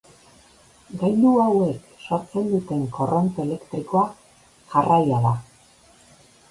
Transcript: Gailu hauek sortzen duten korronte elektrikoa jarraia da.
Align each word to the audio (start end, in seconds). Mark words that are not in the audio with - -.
Gailu 1.01 1.33
hauek 1.43 1.83
sortzen 2.07 2.49
duten 2.55 2.83
korronte 2.97 3.47
elektrikoa 3.49 4.05
jarraia 4.75 5.23
da. 5.29 5.37